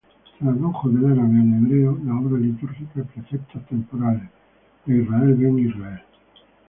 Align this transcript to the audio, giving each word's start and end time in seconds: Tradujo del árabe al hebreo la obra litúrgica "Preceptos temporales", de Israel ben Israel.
Tradujo 0.39 0.89
del 0.89 1.11
árabe 1.11 1.41
al 1.41 1.57
hebreo 1.63 1.99
la 2.03 2.17
obra 2.19 2.39
litúrgica 2.39 3.03
"Preceptos 3.03 3.63
temporales", 3.67 4.27
de 4.87 5.03
Israel 5.03 5.35
ben 5.35 5.59
Israel. 5.59 6.01